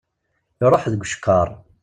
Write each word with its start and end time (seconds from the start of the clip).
Iṛuḥ 0.63 0.83
deg 0.91 1.01
ucekkaṛ! 1.05 1.47